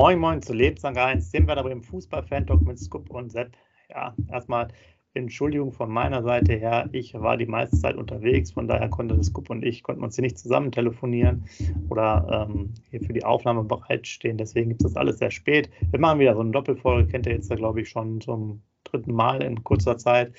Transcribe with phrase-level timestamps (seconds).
[0.00, 3.56] Moin, moin zu Lebenslang 1, sind wir aber im Fußball-Fan-Talk mit Scoop und Sepp.
[3.90, 4.68] Ja, erstmal
[5.14, 6.88] Entschuldigung von meiner Seite her.
[6.92, 10.22] Ich war die meiste Zeit unterwegs, von daher konnte Scoop und ich konnten uns hier
[10.22, 11.46] nicht zusammen telefonieren
[11.88, 14.38] oder ähm, hier für die Aufnahme bereitstehen.
[14.38, 15.68] Deswegen gibt es das alles sehr spät.
[15.90, 19.12] Wir machen wieder so eine Doppelfolge, kennt ihr jetzt ja, glaube ich, schon zum dritten
[19.12, 20.32] Mal in kurzer Zeit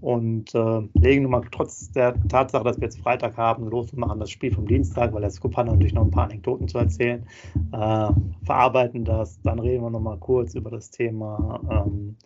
[0.00, 3.98] und äh, legen nun mal trotz der Tatsache, dass wir jetzt Freitag haben, los und
[3.98, 6.78] machen das Spiel vom Dienstag, weil der Scoop hat natürlich noch ein paar Anekdoten zu
[6.78, 7.26] erzählen,
[7.72, 8.10] äh,
[8.44, 12.16] verarbeiten das, dann reden wir noch mal kurz über das Thema ähm,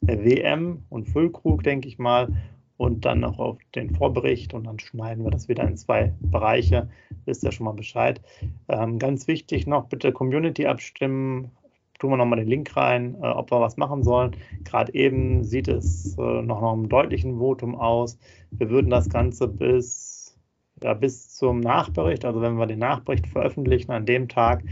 [0.00, 2.28] WM und Füllkrug, denke ich mal,
[2.76, 6.88] und dann noch auf den Vorbericht und dann schneiden wir das wieder in zwei Bereiche.
[7.24, 8.20] Wisst ihr schon mal Bescheid.
[8.68, 11.50] Ähm, ganz wichtig noch, bitte Community abstimmen
[11.98, 14.36] tun wir nochmal den Link rein, äh, ob wir was machen sollen.
[14.64, 18.18] Gerade eben sieht es äh, noch nach einem deutlichen Votum aus.
[18.50, 20.38] Wir würden das Ganze bis,
[20.82, 24.64] ja, bis zum Nachbericht, also wenn wir den Nachbericht veröffentlichen an dem Tag,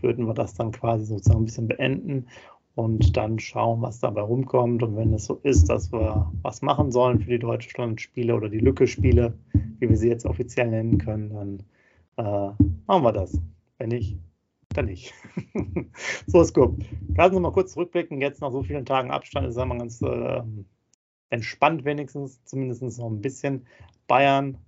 [0.00, 2.26] würden wir das dann quasi sozusagen ein bisschen beenden
[2.74, 4.82] und dann schauen, was dabei rumkommt.
[4.82, 8.58] Und wenn es so ist, dass wir was machen sollen für die Deutschland-Spiele oder die
[8.58, 9.34] Lücke-Spiele,
[9.78, 11.62] wie wir sie jetzt offiziell nennen können, dann
[12.16, 13.40] äh, machen wir das.
[13.78, 14.18] Wenn nicht,
[14.72, 15.14] dann nicht.
[16.26, 16.84] so ist gut.
[17.16, 18.20] Lassen Sie mal kurz zurückblicken.
[18.20, 20.42] Jetzt nach so vielen Tagen Abstand ist es immer ganz äh,
[21.30, 23.66] entspannt, wenigstens, zumindest noch ein bisschen.
[24.06, 24.58] Bayern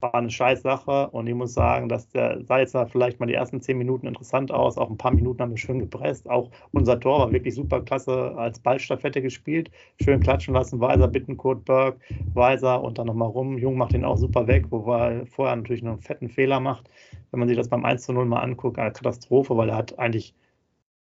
[0.00, 3.34] war eine scheiß Sache und ich muss sagen, dass der sah jetzt vielleicht mal die
[3.34, 7.00] ersten zehn Minuten interessant aus, auch ein paar Minuten haben wir schön gepresst, auch unser
[7.00, 9.70] Tor war wirklich super klasse als Ballstaffette gespielt,
[10.02, 11.98] schön klatschen lassen, Weiser, Bittenkurt, Berg,
[12.34, 15.84] Weiser und dann nochmal rum, Jung macht den auch super weg, wobei er vorher natürlich
[15.84, 16.90] einen fetten Fehler macht,
[17.30, 19.98] wenn man sich das beim 1 zu 0 mal anguckt, eine Katastrophe, weil er hat
[19.98, 20.34] eigentlich,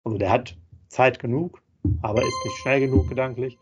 [0.04, 0.56] also der hat
[0.88, 1.60] Zeit genug,
[2.02, 3.58] aber ist nicht schnell genug gedanklich.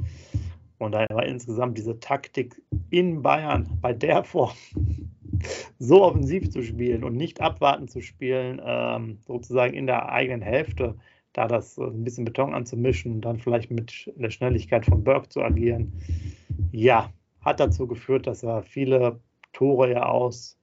[0.78, 4.52] Und daher war insgesamt diese Taktik in Bayern bei der Form
[5.78, 10.96] so offensiv zu spielen und nicht abwarten zu spielen, ähm, sozusagen in der eigenen Hälfte,
[11.32, 15.42] da das ein bisschen Beton anzumischen und dann vielleicht mit der Schnelligkeit von Burke zu
[15.42, 15.92] agieren,
[16.72, 17.10] ja,
[17.40, 19.20] hat dazu geführt, dass er viele
[19.52, 20.56] Tore ja aus,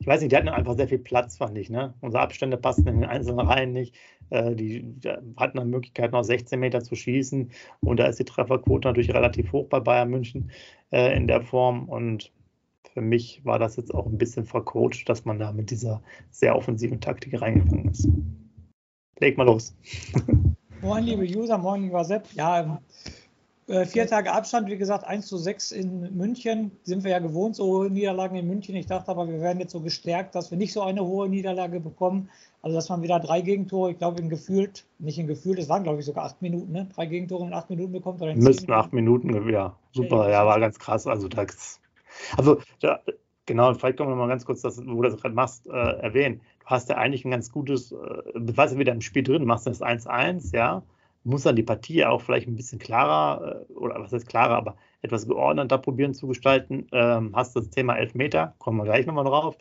[0.00, 1.70] ich weiß nicht, die hatten einfach sehr viel Platz, fand ich.
[1.70, 1.94] Ne?
[2.00, 3.96] Unsere Abstände passten in den einzelnen Reihen nicht.
[4.30, 4.94] Äh, die
[5.36, 7.50] hatten eine Möglichkeit, noch 16 Meter zu schießen.
[7.80, 10.50] Und da ist die Trefferquote natürlich relativ hoch bei Bayern München
[10.92, 11.88] äh, in der Form.
[11.88, 12.32] Und
[12.94, 16.00] für mich war das jetzt auch ein bisschen vercoacht, dass man da mit dieser
[16.30, 18.08] sehr offensiven Taktik reingegangen ist.
[19.18, 19.74] Leg mal los.
[20.80, 22.28] Moin, liebe User, moin, lieber Sepp.
[22.34, 22.80] Ja,
[23.68, 26.70] äh, vier Tage Abstand, wie gesagt, 1 zu 6 in München.
[26.84, 28.74] Sind wir ja gewohnt, so hohe Niederlagen in München.
[28.74, 31.78] Ich dachte aber, wir werden jetzt so gestärkt, dass wir nicht so eine hohe Niederlage
[31.78, 32.30] bekommen.
[32.62, 35.84] Also, dass man wieder drei Gegentore, ich glaube, in gefühlt, nicht in gefühlt, es waren,
[35.84, 36.88] glaube ich, sogar acht Minuten, ne?
[36.94, 38.20] Drei Gegentore in acht Minuten bekommt.
[38.22, 41.06] Oder Müssten acht Minuten, ja, super, ja, war ganz krass.
[41.06, 41.80] Also, das
[42.36, 43.00] also, da,
[43.46, 46.40] genau, vielleicht können wir mal ganz kurz, das, wo du das gerade machst, äh, erwähnen.
[46.60, 47.96] Du hast ja eigentlich ein ganz gutes, äh,
[48.34, 50.82] du warst ja wieder im Spiel drin, machst das 1-1, ja,
[51.28, 54.76] muss dann die Partie auch vielleicht ein bisschen klarer, äh, oder was heißt klarer, aber
[55.02, 56.86] etwas geordneter probieren zu gestalten.
[56.92, 59.56] Ähm, hast das Thema Elfmeter, kommen wir gleich nochmal drauf.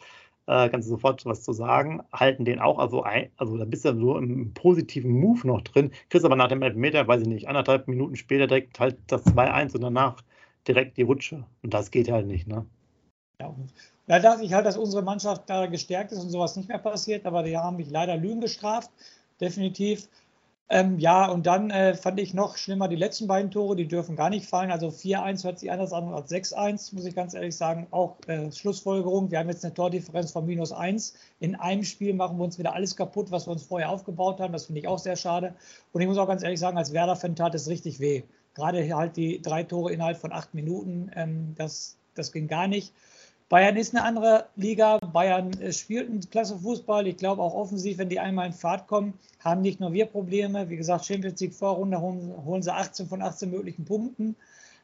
[0.47, 3.83] Äh, kannst du sofort was zu sagen, halten den auch, also, ein, also da bist
[3.83, 7.27] du ja so im positiven Move noch drin, kriegst aber nach dem Elfmeter, weiß ich
[7.27, 10.23] nicht, anderthalb Minuten später direkt halt das 2-1 und danach
[10.67, 11.43] direkt die Rutsche.
[11.63, 12.65] Und das geht halt nicht, ne?
[13.41, 13.53] Ja,
[14.07, 17.25] da dachte ich halt, dass unsere Mannschaft da gestärkt ist und sowas nicht mehr passiert,
[17.25, 18.89] aber die haben mich leider Lügen gestraft,
[19.41, 20.07] definitiv.
[20.69, 24.17] Ähm, ja, und dann äh, fand ich noch schlimmer die letzten beiden Tore, die dürfen
[24.17, 24.69] gar nicht fallen.
[24.69, 27.87] Also 4-1 hört sich anders an als 6-1, muss ich ganz ehrlich sagen.
[27.91, 31.13] Auch äh, Schlussfolgerung, wir haben jetzt eine Tordifferenz von minus 1.
[31.39, 34.51] In einem Spiel machen wir uns wieder alles kaputt, was wir uns vorher aufgebaut haben.
[34.51, 35.55] Das finde ich auch sehr schade.
[35.93, 38.23] Und ich muss auch ganz ehrlich sagen, als Werder-Fan tat es richtig weh.
[38.53, 42.93] Gerade halt die drei Tore innerhalb von acht Minuten, ähm, das, das ging gar nicht.
[43.49, 44.97] Bayern ist eine andere Liga.
[44.99, 47.07] Bayern äh, spielt einen klasse Fußball.
[47.07, 50.69] Ich glaube auch offensiv, wenn die einmal in Fahrt kommen, haben nicht nur wir Probleme.
[50.69, 54.35] Wie gesagt, Champions League Vorrunde holen, holen sie 18 von 18 möglichen Punkten.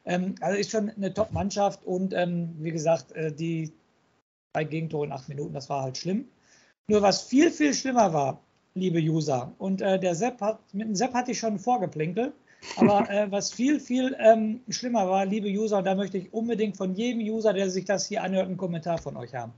[0.06, 3.72] Ähm, also ist schon eine Top-Mannschaft und ähm, wie gesagt, äh, die
[4.54, 6.28] drei Gegentore in acht Minuten, das war halt schlimm.
[6.88, 8.40] Nur was viel, viel schlimmer war,
[8.74, 12.34] liebe User, und äh, der Sepp hat, mit dem Sepp hatte ich schon vorgeplänkelt.
[12.76, 16.76] Aber äh, was viel, viel ähm, schlimmer war, liebe User, und da möchte ich unbedingt
[16.76, 19.52] von jedem User, der sich das hier anhört, einen Kommentar von euch haben.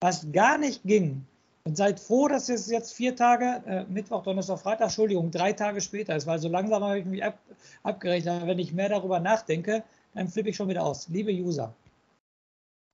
[0.00, 1.26] Was gar nicht ging,
[1.64, 5.80] und seid froh, dass es jetzt vier Tage, äh, Mittwoch, Donnerstag, Freitag, Entschuldigung, drei Tage
[5.80, 7.38] später ist, weil so langsam habe ich mich ab,
[7.82, 8.46] abgerechnet.
[8.46, 9.82] Wenn ich mehr darüber nachdenke,
[10.14, 11.08] dann flippe ich schon wieder aus.
[11.08, 11.74] Liebe User,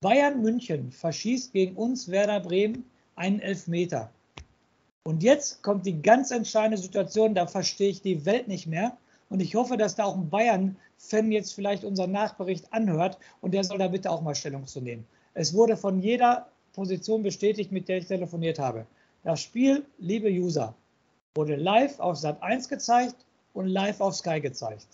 [0.01, 2.83] Bayern München verschießt gegen uns Werder Bremen
[3.15, 4.11] einen Elfmeter.
[5.03, 8.97] Und jetzt kommt die ganz entscheidende Situation, da verstehe ich die Welt nicht mehr.
[9.29, 13.63] Und ich hoffe, dass da auch ein Bayern-Fan jetzt vielleicht unseren Nachbericht anhört und der
[13.63, 15.05] soll da bitte auch mal Stellung zu nehmen.
[15.33, 18.85] Es wurde von jeder Position bestätigt, mit der ich telefoniert habe.
[19.23, 20.75] Das Spiel, liebe User,
[21.35, 24.87] wurde live auf Sat 1 gezeigt und live auf Sky gezeigt.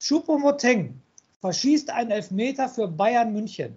[0.00, 1.00] Choupo-Moteng
[1.40, 3.76] verschießt einen Elfmeter für Bayern München.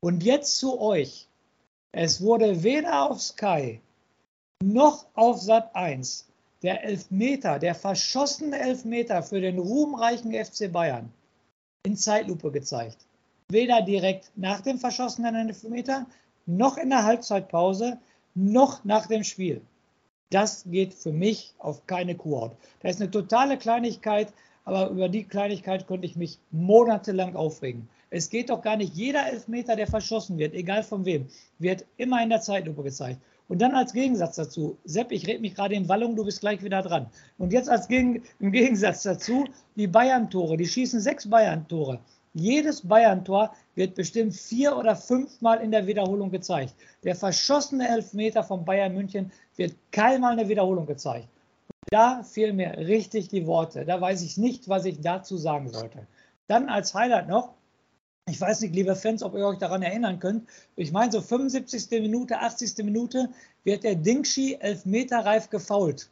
[0.00, 1.28] Und jetzt zu euch.
[1.92, 3.80] Es wurde weder auf Sky
[4.62, 6.28] noch auf Sat 1
[6.64, 11.12] der Elfmeter, der verschossene Elfmeter für den ruhmreichen FC Bayern
[11.84, 13.06] in Zeitlupe gezeigt.
[13.50, 16.06] Weder direkt nach dem verschossenen Elfmeter,
[16.46, 17.98] noch in der Halbzeitpause,
[18.34, 19.60] noch nach dem Spiel.
[20.30, 22.56] Das geht für mich auf keine Kuhhaut.
[22.80, 24.32] Da ist eine totale Kleinigkeit,
[24.64, 27.90] aber über die Kleinigkeit könnte ich mich monatelang aufregen.
[28.08, 31.26] Es geht doch gar nicht, jeder Elfmeter, der verschossen wird, egal von wem,
[31.58, 33.20] wird immer in der Zeitlupe gezeigt.
[33.48, 36.62] Und dann als Gegensatz dazu, Sepp, ich rede mich gerade in Wallung, du bist gleich
[36.62, 37.06] wieder dran.
[37.36, 39.44] Und jetzt als Gegen, im Gegensatz dazu
[39.76, 42.00] die Bayern-Tore, die schießen sechs Bayern-Tore.
[42.32, 46.74] Jedes Bayern-Tor wird bestimmt vier oder fünfmal in der Wiederholung gezeigt.
[47.04, 51.28] Der verschossene Elfmeter von Bayern München wird keinmal in der Wiederholung gezeigt.
[51.90, 53.84] Da fehlen mir richtig die Worte.
[53.84, 56.06] Da weiß ich nicht, was ich dazu sagen sollte.
[56.48, 57.54] Dann als Highlight noch,
[58.26, 60.48] ich weiß nicht, liebe Fans, ob ihr euch daran erinnern könnt.
[60.76, 61.90] Ich meine, so 75.
[62.02, 62.84] Minute, 80.
[62.84, 63.28] Minute
[63.64, 66.10] wird der Dingschi elfmeterreif gefault.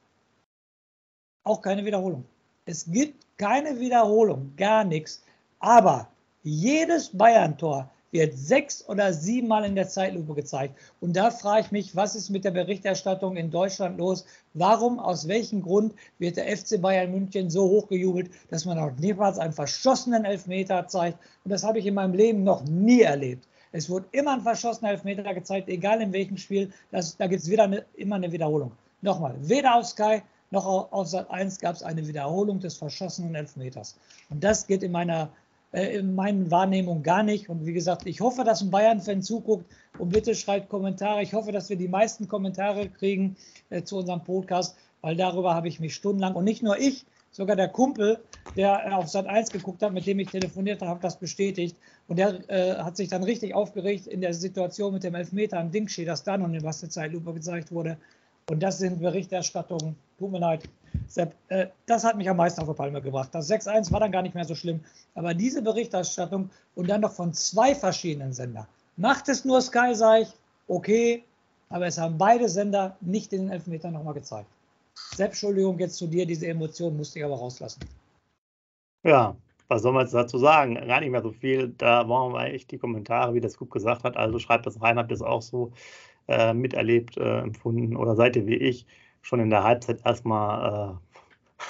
[1.45, 2.25] Auch keine Wiederholung.
[2.67, 5.23] Es gibt keine Wiederholung, gar nichts.
[5.59, 6.09] Aber
[6.43, 10.79] jedes Bayern-Tor wird sechs oder siebenmal in der Zeitlupe gezeigt.
[11.01, 14.25] Und da frage ich mich, was ist mit der Berichterstattung in Deutschland los?
[14.55, 19.39] Warum, aus welchem Grund wird der FC Bayern München so hochgejubelt, dass man auch niemals
[19.39, 21.19] einen verschossenen Elfmeter zeigt?
[21.45, 23.49] Und das habe ich in meinem Leben noch nie erlebt.
[23.73, 26.71] Es wurde immer ein verschossener Elfmeter gezeigt, egal in welchem Spiel.
[26.91, 28.73] Das, da gibt es immer eine Wiederholung.
[29.01, 33.97] Nochmal, weder auf Sky noch auf Sat 1 gab es eine Wiederholung des verschossenen Elfmeters.
[34.29, 35.31] Und das geht in meiner
[35.73, 37.49] in meinen Wahrnehmungen gar nicht.
[37.49, 39.65] Und wie gesagt, ich hoffe, dass ein Bayern-Fan zuguckt
[39.99, 41.23] und bitte schreibt Kommentare.
[41.23, 43.37] Ich hoffe, dass wir die meisten Kommentare kriegen
[43.71, 47.57] äh, zu unserem Podcast, weil darüber habe ich mich stundenlang und nicht nur ich, sogar
[47.57, 48.19] der Kumpel,
[48.57, 51.77] der auf Sat 1 geguckt hat, mit dem ich telefoniert habe, das bestätigt.
[52.07, 55.71] Und der äh, hat sich dann richtig aufgeregt in der Situation mit dem Elfmeter am
[55.71, 57.97] Dingschi, das dann und in was der Zeitlupe gezeigt wurde.
[58.51, 60.69] Und das sind Berichterstattungen, tut mir leid,
[61.09, 63.31] Sepp, äh, das hat mich am meisten auf die Palme gebracht.
[63.33, 64.81] Das 6-1 war dann gar nicht mehr so schlimm.
[65.15, 68.67] Aber diese Berichterstattung und dann noch von zwei verschiedenen Sendern.
[68.97, 70.29] Macht es nur Sky, sage ich,
[70.69, 71.25] okay,
[71.71, 74.49] aber es haben beide Sender nicht den Elfmeter nochmal gezeigt.
[75.15, 77.81] Sepp, Entschuldigung, jetzt zu dir, diese Emotionen musste ich aber rauslassen.
[79.05, 79.35] Ja,
[79.69, 80.75] was soll man jetzt dazu sagen?
[80.75, 81.69] Gar nicht mehr so viel.
[81.79, 84.17] Da waren wir echt die Kommentare, wie das gut gesagt hat.
[84.17, 85.73] Also schreibt das rein, habt ihr es auch so
[86.29, 88.87] äh, miterlebt, äh, empfunden oder seid ihr wie ich
[89.23, 90.99] schon in der Halbzeit erstmal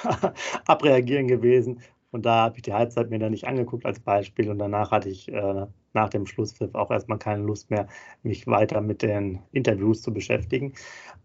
[0.02, 0.28] äh,
[0.66, 1.80] abreagieren gewesen.
[2.10, 4.50] Und da habe ich die Halbzeit mir dann nicht angeguckt als Beispiel.
[4.50, 7.88] Und danach hatte ich äh, nach dem Schlusspfiff auch erstmal keine Lust mehr,
[8.22, 10.74] mich weiter mit den Interviews zu beschäftigen.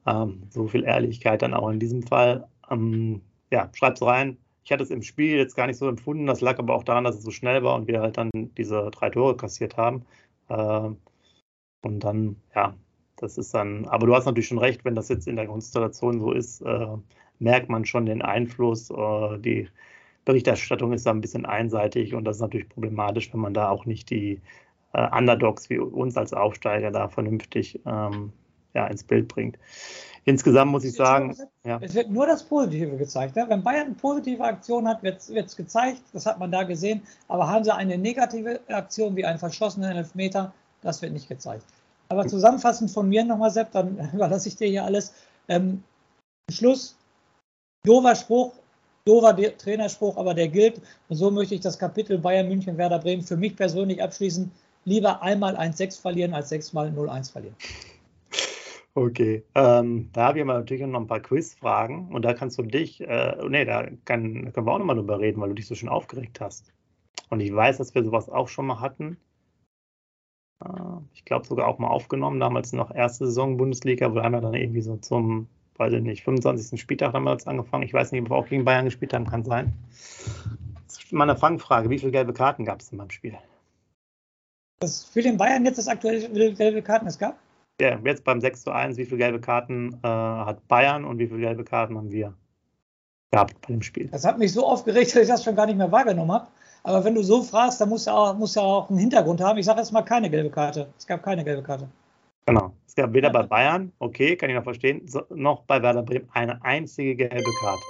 [0.05, 2.47] Ähm, so viel Ehrlichkeit dann auch in diesem Fall.
[2.71, 3.21] Ähm,
[3.51, 4.37] ja, schreib's rein.
[4.63, 6.25] Ich hatte es im Spiel jetzt gar nicht so empfunden.
[6.25, 8.89] Das lag aber auch daran, dass es so schnell war und wir halt dann diese
[8.91, 10.05] drei Tore kassiert haben.
[10.49, 10.89] Äh,
[11.81, 12.75] und dann, ja,
[13.17, 16.19] das ist dann, aber du hast natürlich schon recht, wenn das jetzt in der Konstellation
[16.19, 16.87] so ist, äh,
[17.39, 18.89] merkt man schon den Einfluss.
[18.89, 19.67] Äh, die
[20.25, 23.85] Berichterstattung ist da ein bisschen einseitig und das ist natürlich problematisch, wenn man da auch
[23.85, 24.41] nicht die
[24.93, 28.31] äh, Underdogs wie uns als Aufsteiger da vernünftig ähm,
[28.73, 29.57] ja, ins Bild bringt.
[30.25, 31.29] Insgesamt muss ich sagen.
[31.31, 31.79] Es wird, ja.
[31.81, 33.37] es wird nur das Positive gezeigt.
[33.37, 33.45] Ne?
[33.47, 36.01] Wenn Bayern eine positive Aktion hat, wird es gezeigt.
[36.11, 37.01] Das hat man da gesehen.
[37.29, 41.63] Aber haben sie eine negative Aktion wie einen verschossenen Elfmeter, das wird nicht gezeigt.
[42.09, 45.13] Aber zusammenfassend von mir nochmal, Sepp, dann überlasse ich dir hier alles.
[45.47, 45.83] Ähm,
[46.49, 46.97] Schluss,
[47.83, 48.53] dover Spruch,
[49.05, 50.81] dover Trainerspruch, aber der gilt.
[51.09, 54.51] Und so möchte ich das Kapitel Bayern München, Werder Bremen für mich persönlich abschließen.
[54.85, 57.55] Lieber einmal 1-6 verlieren, als sechsmal 0-1 verlieren.
[58.93, 62.63] Okay, ähm, da habe ich aber natürlich noch ein paar Quizfragen und da kannst du
[62.63, 65.75] dich, äh, nee, da, kann, können wir auch nochmal drüber reden, weil du dich so
[65.75, 66.73] schön aufgeregt hast.
[67.29, 69.17] Und ich weiß, dass wir sowas auch schon mal hatten.
[70.67, 74.41] Äh, ich glaube sogar auch mal aufgenommen, damals noch erste Saison Bundesliga, wo haben wir
[74.41, 75.47] dann irgendwie so zum,
[75.77, 76.79] weiß ich nicht, 25.
[76.79, 77.83] Spieltag damals angefangen.
[77.83, 79.73] Ich weiß nicht, ob wir auch gegen Bayern gespielt haben, kann sein.
[80.87, 83.37] Das ist meine Fangfrage, wie viele gelbe Karten gab es denn beim Spiel?
[84.79, 87.37] Das für den Bayern jetzt das aktuelle gelbe Karten es gab?
[87.81, 91.27] Ja, jetzt beim 6 zu 1, wie viele gelbe Karten äh, hat Bayern und wie
[91.27, 92.33] viele gelbe Karten haben wir
[93.31, 94.07] gehabt bei dem Spiel?
[94.07, 96.47] Das hat mich so aufgeregt, dass ich das schon gar nicht mehr wahrgenommen habe.
[96.87, 99.59] Aber wenn du so fragst, dann muss ja auch, muss ja auch einen Hintergrund haben.
[99.59, 100.87] Ich sage jetzt mal keine gelbe Karte.
[100.97, 101.89] Es gab keine gelbe Karte.
[102.45, 102.71] Genau.
[102.87, 106.63] Es gab weder bei Bayern, okay, kann ich noch verstehen, noch bei Werder Bremen eine
[106.63, 107.81] einzige gelbe Karte.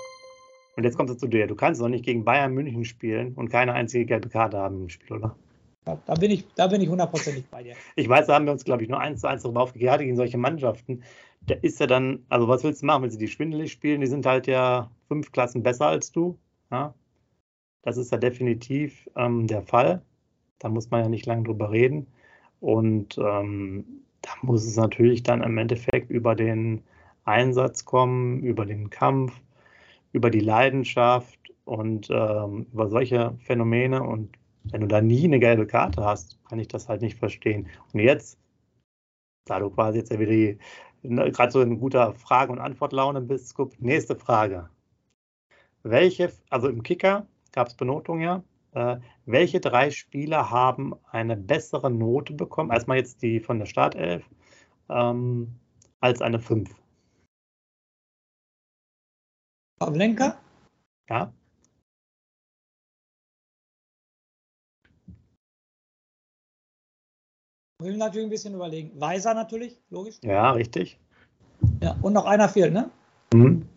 [0.78, 1.46] Und jetzt kommst du zu dir.
[1.46, 4.90] Du kannst doch nicht gegen Bayern München spielen und keine einzige gelbe Karte haben im
[4.90, 5.36] Spiel, oder?
[5.86, 7.76] Da bin ich, da bin ich hundertprozentig bei dir.
[7.96, 10.16] Ich weiß, da haben wir uns, glaube ich, nur eins zu eins darüber aufgeklärt, gegen
[10.16, 11.04] solche Mannschaften,
[11.42, 14.02] der ist ja dann, also was willst du machen, wenn sie die schwindelig spielen?
[14.02, 16.40] Die sind halt ja fünf Klassen besser als du.
[16.72, 16.96] Ja?
[17.88, 20.02] Das ist ja definitiv ähm, der Fall.
[20.60, 22.06] Da muss man ja nicht lange drüber reden.
[22.60, 26.84] Und ähm, da muss es natürlich dann im Endeffekt über den
[27.24, 29.40] Einsatz kommen, über den Kampf,
[30.12, 34.04] über die Leidenschaft und ähm, über solche Phänomene.
[34.04, 37.70] Und wenn du da nie eine gelbe Karte hast, kann ich das halt nicht verstehen.
[37.94, 38.38] Und jetzt,
[39.46, 40.58] da du quasi jetzt ja wieder
[41.04, 44.70] ne, gerade so in guter Frage- und Antwortlaune bist, Skup, nächste Frage.
[45.84, 47.26] Welche, also im Kicker
[47.58, 53.24] gab es Benotung ja, äh, welche drei Spieler haben eine bessere Note bekommen, erstmal jetzt
[53.24, 54.24] die von der Startelf,
[54.90, 55.56] ähm,
[56.00, 56.70] als eine 5?
[59.80, 60.38] Pavlenka?
[61.10, 61.34] Ja.
[67.82, 68.92] Will natürlich ein bisschen überlegen.
[69.02, 70.20] Weiser natürlich, logisch.
[70.22, 71.00] Ja, richtig.
[71.82, 72.92] Ja, und noch einer fehlt, ne?
[73.34, 73.68] Mhm.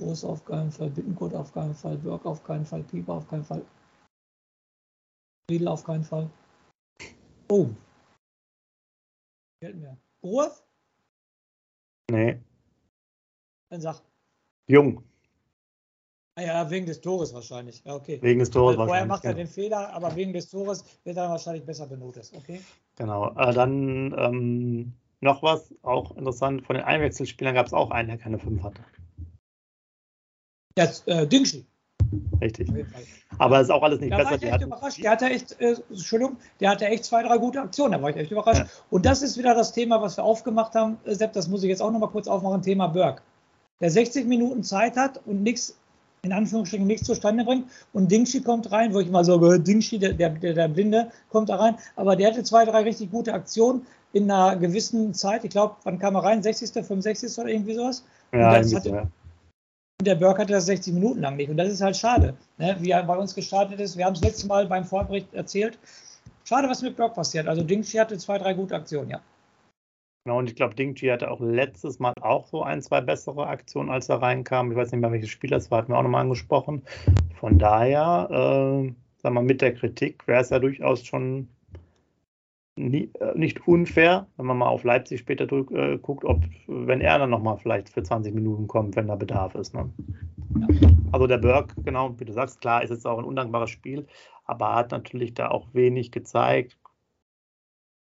[0.00, 3.44] Groß auf keinen Fall, Bittenkurt auf keinen Fall, Burg auf keinen Fall, Pieper auf keinen
[3.44, 3.64] Fall.
[5.50, 6.30] Riedel auf keinen Fall.
[7.48, 7.68] Oh.
[9.60, 9.96] Fehlt mir.
[10.20, 10.62] Groß?
[12.10, 12.38] Nee.
[13.70, 14.02] Dann sag.
[14.68, 15.02] Jung.
[16.36, 17.82] Ah ja, wegen des Tores wahrscheinlich.
[17.84, 18.20] Ja, okay.
[18.22, 19.08] Wegen des Tores Weil Vorher wahrscheinlich.
[19.08, 19.44] macht er genau.
[19.44, 22.30] den Fehler, aber wegen des Tores wird er wahrscheinlich besser benotet.
[22.36, 22.60] Okay.
[22.96, 23.34] Genau.
[23.36, 28.18] Äh, dann ähm, noch was, auch interessant, von den Einwechselspielern gab es auch einen, der
[28.18, 28.80] keine 5 hatte.
[30.78, 31.64] Jetzt, äh, Dingschi.
[32.40, 32.70] Richtig.
[33.38, 34.34] Aber ist auch alles nicht Da war besser.
[34.36, 35.02] ich Die echt überrascht.
[35.02, 37.92] Der hatte echt, äh, Entschuldigung, der hatte echt zwei, drei gute Aktionen.
[37.92, 38.60] Da war ich echt überrascht.
[38.60, 38.66] Ja.
[38.90, 40.96] Und das ist wieder das Thema, was wir aufgemacht haben.
[41.04, 42.62] Äh, Sepp, das muss ich jetzt auch nochmal kurz aufmachen.
[42.62, 43.22] Thema Burke.
[43.80, 45.76] Der 60 Minuten Zeit hat und nichts,
[46.22, 47.66] in Anführungsstrichen, nichts zustande bringt.
[47.92, 51.48] Und Dingschi kommt rein, wo ich mal so, äh, Dingschi, der, der, der, Blinde, kommt
[51.48, 51.74] da rein.
[51.96, 55.44] Aber der hatte zwei, drei richtig gute Aktionen in einer gewissen Zeit.
[55.44, 56.42] Ich glaube, wann kam er rein?
[56.42, 57.36] 60., 65.
[57.38, 58.04] oder irgendwie sowas?
[58.32, 59.02] ja, das irgendwie hatte- so, ja.
[60.00, 61.50] Der Burke hatte das 60 Minuten lang nicht.
[61.50, 62.34] Und das ist halt schade.
[62.56, 62.76] Ne?
[62.78, 65.76] Wie er bei uns gestartet ist, wir haben es letztes Mal beim Vorbericht erzählt.
[66.44, 67.48] Schade, was mit Burke passiert.
[67.48, 69.20] Also Dingschi hatte zwei, drei gute Aktionen, ja.
[70.24, 73.90] Genau, und ich glaube, Dingchi hatte auch letztes Mal auch so ein, zwei bessere Aktionen,
[73.90, 74.70] als er reinkam.
[74.70, 76.82] Ich weiß nicht mehr, welches Spiel das war, hatten wir auch nochmal angesprochen.
[77.40, 81.48] Von daher, äh, sag mal, mit der Kritik wäre es ja durchaus schon
[82.78, 87.00] nie, äh, nicht unfair, wenn man mal auf Leipzig später drück, äh, guckt, ob, wenn
[87.00, 89.74] er dann nochmal vielleicht für 20 Minuten kommt, wenn da Bedarf ist.
[89.74, 89.90] Ne?
[91.12, 94.06] Also der Berg, genau, wie du sagst, klar, ist jetzt auch ein undankbares Spiel,
[94.44, 96.78] aber hat natürlich da auch wenig gezeigt.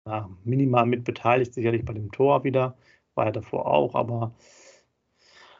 [0.05, 2.77] Ja, minimal mit beteiligt, sicherlich bei dem Tor wieder,
[3.15, 4.33] war er davor auch, aber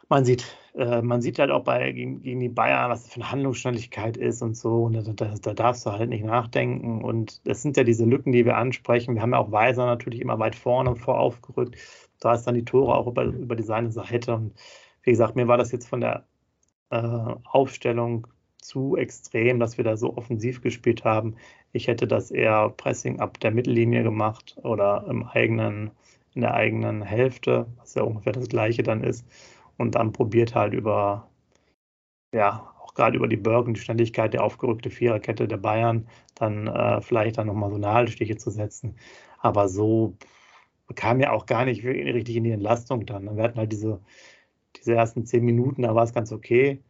[0.08, 3.20] man sieht, äh, man sieht halt auch bei gegen, gegen die Bayern, was das für
[3.20, 4.84] eine Handlungsschnelligkeit ist und so.
[4.84, 7.02] Und da, da, da darfst du halt nicht nachdenken.
[7.02, 9.14] Und das sind ja diese Lücken, die wir ansprechen.
[9.14, 11.76] Wir haben ja auch Weiser natürlich immer weit vorne vor aufgerückt.
[12.20, 14.34] Da ist dann die Tore auch über, über die seine Seite.
[14.34, 14.54] Und
[15.02, 16.24] wie gesagt, mir war das jetzt von der
[16.90, 16.96] äh,
[17.44, 18.26] Aufstellung
[18.60, 21.36] zu extrem, dass wir da so offensiv gespielt haben.
[21.72, 25.90] Ich hätte das eher Pressing ab der Mittellinie gemacht oder im eigenen,
[26.34, 29.24] in der eigenen Hälfte, was ja ungefähr das gleiche dann ist.
[29.78, 31.30] Und dann probiert halt über,
[32.32, 37.00] ja, auch gerade über die Bergen, die Schnelligkeit der aufgerückte Viererkette der Bayern, dann äh,
[37.00, 38.96] vielleicht dann nochmal so Nadelstiche zu setzen.
[39.38, 40.16] Aber so
[40.94, 43.36] kam ja auch gar nicht richtig in die Entlastung dann.
[43.36, 44.00] Wir hatten halt diese,
[44.76, 46.82] diese ersten zehn Minuten, da war es ganz okay.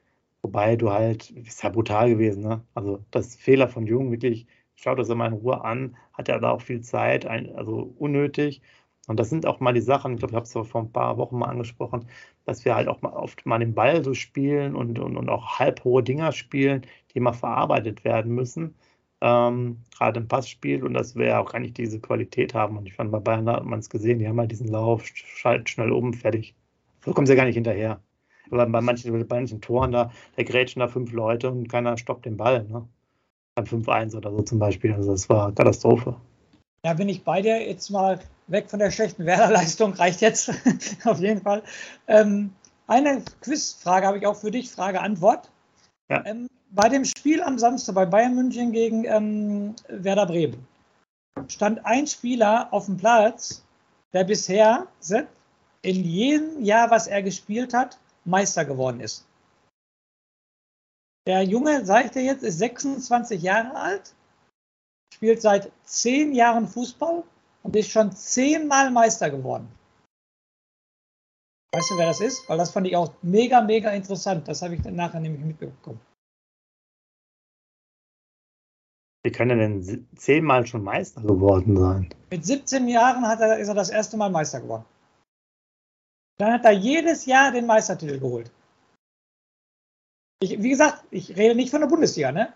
[0.42, 2.64] Wobei du halt, ist ja brutal gewesen, ne?
[2.74, 6.50] Also das Fehler von Jung, wirklich, schaut das immer in Ruhe an, hat er da
[6.52, 8.62] auch viel Zeit, also unnötig.
[9.08, 11.16] Und das sind auch mal die Sachen, ich glaube, ich habe es vor ein paar
[11.16, 12.06] Wochen mal angesprochen,
[12.44, 15.58] dass wir halt auch mal oft mal den Ball so spielen und, und, und auch
[15.58, 16.82] halbhohe Dinger spielen,
[17.14, 18.74] die mal verarbeitet werden müssen.
[19.20, 22.76] Ähm, gerade im Passspiel und dass wir ja auch gar nicht diese Qualität haben.
[22.76, 25.66] Und ich fand, bei Bayern hat man es gesehen, die haben halt diesen Lauf, schalten
[25.66, 26.54] schnell um, fertig.
[27.04, 28.00] So kommen sie ja gar nicht hinterher.
[28.50, 32.26] Aber bei manchen, bei manchen Toren da, da grätschen da fünf Leute und keiner stoppt
[32.26, 32.64] den Ball.
[32.64, 32.86] Ne?
[33.54, 34.92] Beim 5-1 oder so zum Beispiel.
[34.92, 36.14] Also das war Katastrophe.
[36.82, 37.66] Da bin ich bei dir.
[37.66, 40.50] Jetzt mal weg von der schlechten Werderleistung, reicht jetzt
[41.04, 41.62] auf jeden Fall.
[42.06, 42.52] Ähm,
[42.86, 45.50] eine Quizfrage habe ich auch für dich, Frage-Antwort.
[46.10, 46.24] Ja.
[46.24, 50.66] Ähm, bei dem Spiel am Samstag bei Bayern München gegen ähm, Werder Bremen
[51.46, 53.64] stand ein Spieler auf dem Platz,
[54.12, 55.28] der bisher Sepp,
[55.82, 59.24] in jedem Jahr, was er gespielt hat, Meister geworden ist.
[61.26, 64.14] Der Junge, sage ich dir jetzt, ist 26 Jahre alt,
[65.14, 67.22] spielt seit 10 Jahren Fußball
[67.62, 69.68] und ist schon zehnmal Meister geworden.
[71.72, 72.48] Weißt du, wer das ist?
[72.48, 74.48] Weil das fand ich auch mega, mega interessant.
[74.48, 76.00] Das habe ich dann nachher nämlich mitbekommen.
[79.22, 82.14] Wie kann er denn zehnmal schon Meister geworden sein?
[82.30, 84.84] Mit 17 Jahren hat er, ist er das erste Mal Meister geworden.
[86.38, 88.50] Dann hat er jedes Jahr den Meistertitel geholt.
[90.40, 92.54] Ich, wie gesagt, ich rede nicht von der Bundesliga, ne?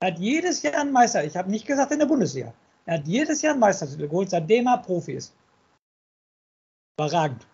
[0.00, 1.24] Er hat jedes Jahr einen Meister.
[1.24, 2.54] Ich habe nicht gesagt in der Bundesliga.
[2.86, 5.34] Er hat jedes Jahr einen Meistertitel geholt, seitdem er Profi ist.
[6.98, 7.46] Überragend.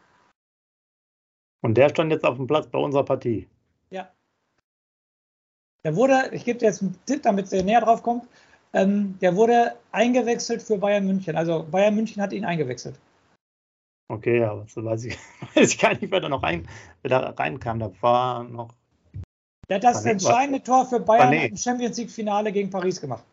[1.62, 3.48] Und der stand jetzt auf dem Platz bei unserer Partie.
[3.90, 4.12] Ja.
[5.84, 8.28] Der wurde, ich gebe dir jetzt einen Tipp, damit ihr näher drauf kommt,
[8.74, 11.36] ähm, der wurde eingewechselt für Bayern München.
[11.36, 12.98] Also Bayern München hat ihn eingewechselt.
[14.08, 15.18] Okay, ja, was weiß ich,
[15.54, 16.68] weiß ich gar nicht, wer da noch rein,
[17.02, 17.78] wer da reinkam.
[17.78, 18.74] Da war noch.
[19.68, 23.24] Der hat das entscheidende Tor für Bayern im Champions League-Finale gegen Paris gemacht.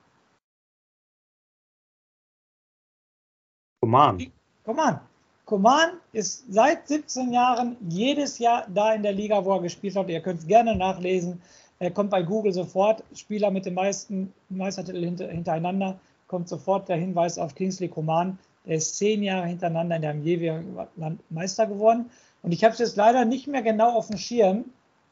[3.82, 4.32] Coman.
[4.66, 5.00] Coman.
[5.46, 10.10] Coman ist seit 17 Jahren jedes Jahr da in der Liga, wo er gespielt hat.
[10.10, 11.42] Ihr könnt es gerne nachlesen.
[11.80, 13.04] Er kommt bei Google sofort.
[13.16, 15.98] Spieler mit den meisten Meistertiteln hintereinander.
[16.28, 18.38] Kommt sofort der Hinweis auf Kingsley Coman.
[18.66, 22.12] Er ist zehn Jahre hintereinander in der jeweiligen Land Meister geworden.
[22.44, 24.66] Und ich habe es jetzt leider nicht mehr genau auf dem Schirm.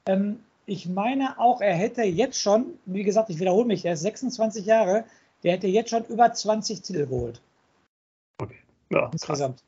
[0.08, 4.02] Ähm, ich meine auch, er hätte jetzt schon, wie gesagt, ich wiederhole mich, er ist
[4.02, 5.06] 26 Jahre,
[5.44, 7.42] der hätte jetzt schon über 20 Titel geholt.
[8.90, 9.64] Ja, Insgesamt.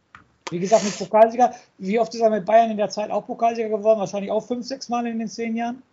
[0.51, 1.53] Wie gesagt, mit Pokalsieger.
[1.77, 3.99] Wie oft ist er mit Bayern in der Zeit auch Pokalsieger geworden?
[3.99, 5.83] Wahrscheinlich auch fünf, sechs Mal in den zehn Jahren.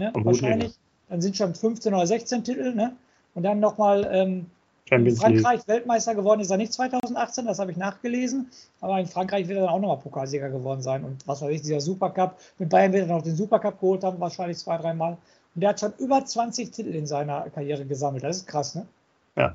[0.00, 0.12] Ne?
[0.14, 0.74] Wahrscheinlich.
[1.08, 2.74] Dann sind schon 15 oder 16 Titel.
[2.74, 2.94] Ne?
[3.34, 4.46] Und dann nochmal ähm,
[4.90, 5.68] in Frankreich League.
[5.68, 8.50] Weltmeister geworden ist er nicht 2018, das habe ich nachgelesen.
[8.80, 11.04] Aber in Frankreich wird er dann auch nochmal Pokalsieger geworden sein.
[11.04, 12.36] Und was weiß ich, dieser Supercup.
[12.58, 15.16] Mit Bayern wird er noch den Supercup geholt haben, wahrscheinlich zwei, dreimal.
[15.54, 18.22] Und der hat schon über 20 Titel in seiner Karriere gesammelt.
[18.22, 18.86] Das ist krass, ne?
[19.36, 19.52] Ja.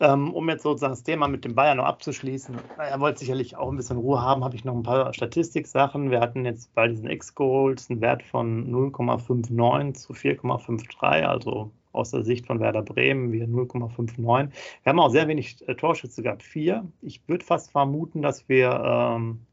[0.00, 3.70] Ähm, um jetzt sozusagen das Thema mit dem Bayern noch abzuschließen, er wollte sicherlich auch
[3.70, 6.10] ein bisschen Ruhe haben, habe ich noch ein paar Statistiksachen.
[6.10, 12.24] Wir hatten jetzt bei diesen X-Goals einen Wert von 0,59 zu 4,53, also aus der
[12.24, 14.18] Sicht von Werder Bremen wir 0,59.
[14.18, 14.50] Wir
[14.84, 16.86] haben auch sehr wenig äh, Torschütze gehabt, vier.
[17.00, 19.46] Ich würde fast vermuten, dass wir ähm,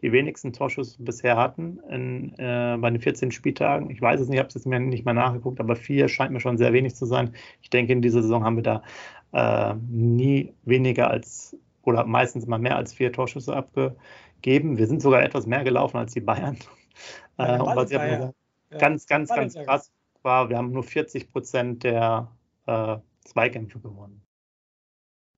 [0.00, 3.90] die wenigsten Torschüsse bisher hatten in, äh, bei den 14 Spieltagen.
[3.90, 6.40] Ich weiß es nicht, ich habe es jetzt nicht mehr nachgeguckt, aber vier scheint mir
[6.40, 7.34] schon sehr wenig zu sein.
[7.62, 8.82] Ich denke, in dieser Saison haben wir da
[9.32, 14.78] äh, nie weniger als oder meistens immer mehr als vier Torschüsse abgegeben.
[14.78, 16.56] Wir sind sogar etwas mehr gelaufen als die Bayern.
[17.40, 18.32] Äh, und was ich ja.
[18.76, 22.32] ganz, ganz, ganz krass war, wir haben nur 40 Prozent der
[22.66, 24.20] äh, Zweikämpfe gewonnen.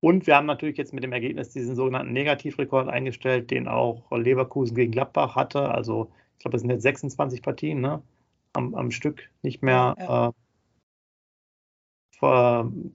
[0.00, 4.74] Und wir haben natürlich jetzt mit dem Ergebnis diesen sogenannten Negativrekord eingestellt, den auch Leverkusen
[4.74, 5.68] gegen Gladbach hatte.
[5.68, 8.02] Also ich glaube, es sind jetzt 26 Partien ne?
[8.54, 10.28] am, am Stück nicht mehr ja.
[10.28, 10.32] Äh,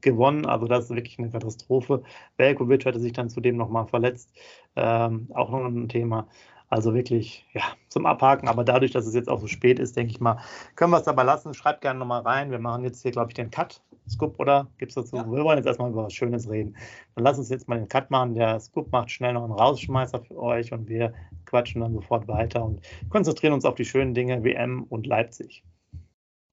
[0.01, 0.45] gewonnen.
[0.45, 2.03] Also das ist wirklich eine Katastrophe.
[2.37, 4.29] Belkovic hatte sich dann zudem nochmal verletzt.
[4.75, 6.27] Ähm, auch noch ein Thema.
[6.69, 8.47] Also wirklich, ja, zum Abhaken.
[8.47, 10.39] Aber dadurch, dass es jetzt auch so spät ist, denke ich mal,
[10.75, 11.53] können wir es dabei lassen.
[11.53, 12.51] Schreibt gerne nochmal rein.
[12.51, 13.81] Wir machen jetzt hier, glaube ich, den Cut.
[14.09, 14.67] Scoop, oder?
[14.77, 15.15] Gibt es dazu?
[15.15, 15.25] Ja.
[15.25, 16.75] Wir wollen jetzt erstmal über was Schönes reden.
[17.15, 18.35] Dann lass uns jetzt mal den Cut machen.
[18.35, 21.13] Der Scoop macht schnell noch einen Rausschmeißer für euch und wir
[21.45, 25.63] quatschen dann sofort weiter und konzentrieren uns auf die schönen Dinge WM und Leipzig.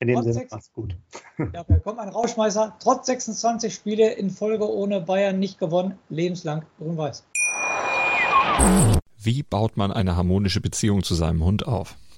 [0.01, 0.97] In dem Sinne, macht's gut.
[1.39, 2.77] Ja, da kommt ein Rauschmeißer.
[2.81, 5.97] Trotz 26 Spiele in Folge ohne Bayern nicht gewonnen.
[6.09, 7.25] Lebenslang grün-weiß.
[9.17, 11.97] Wie baut man eine harmonische Beziehung zu seinem Hund auf?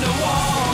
[0.00, 0.67] the wall.